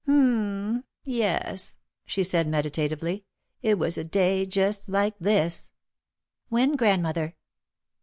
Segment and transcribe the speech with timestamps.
[0.05, 3.23] "H m m— yes," she said, meditatively,
[3.61, 5.69] "it was a day just like this."
[6.49, 7.35] "When, grandmother?"